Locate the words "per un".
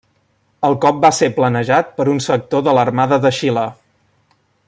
1.99-2.23